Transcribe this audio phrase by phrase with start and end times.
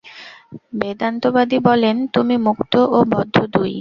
[0.75, 3.69] বেদান্তবাদী বলেন, তুমি মুক্ত ও বদ্ধ দুই-ই।